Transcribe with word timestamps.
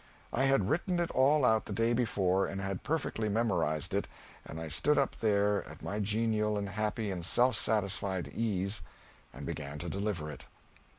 I 0.33 0.45
had 0.45 0.67
written 0.67 0.99
it 0.99 1.11
all 1.11 1.45
out 1.45 1.65
the 1.67 1.71
day 1.71 1.93
before 1.93 2.47
and 2.47 2.59
had 2.59 2.81
perfectly 2.81 3.29
memorized 3.29 3.93
it, 3.93 4.07
and 4.43 4.59
I 4.59 4.67
stood 4.67 4.97
up 4.97 5.15
there 5.17 5.63
at 5.69 5.83
my 5.83 5.99
genial 5.99 6.57
and 6.57 6.69
happy 6.69 7.11
and 7.11 7.23
self 7.23 7.55
satisfied 7.55 8.29
ease, 8.29 8.81
and 9.31 9.45
began 9.45 9.77
to 9.77 9.89
deliver 9.89 10.31
it. 10.31 10.47